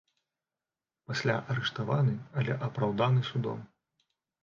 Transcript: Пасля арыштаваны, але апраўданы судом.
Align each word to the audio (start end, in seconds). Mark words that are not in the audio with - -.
Пасля 1.11 1.35
арыштаваны, 1.55 2.17
але 2.41 2.59
апраўданы 2.71 3.21
судом. 3.33 3.59